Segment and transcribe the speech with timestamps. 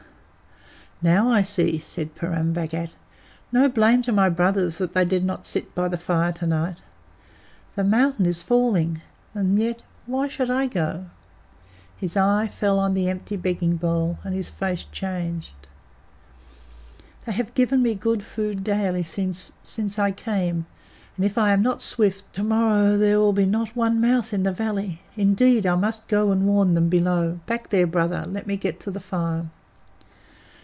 [1.03, 2.95] "Now I see," said Purun Bhagat.
[3.51, 6.81] "No blame to my brothers that they did not sit by the fire to night.
[7.75, 9.01] The mountain is falling.
[9.33, 11.07] And yet why should I go?"
[11.97, 15.55] His eye fell on the empty begging bowl, and his face changed.
[17.25, 20.67] "They have given me good food daily since since I came,
[21.17, 24.43] and, if I am not swift, to morrow there will not be one mouth in
[24.43, 25.01] the valley.
[25.17, 27.39] Indeed, I must go and warn them below.
[27.47, 28.25] Back there, Brother!
[28.27, 29.47] Let me get to the fire."